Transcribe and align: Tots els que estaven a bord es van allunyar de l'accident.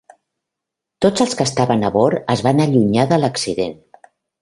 Tots 1.07 1.25
els 1.27 1.37
que 1.41 1.47
estaven 1.51 1.87
a 1.89 1.93
bord 1.99 2.35
es 2.37 2.43
van 2.49 2.65
allunyar 2.69 3.09
de 3.15 3.25
l'accident. 3.25 3.83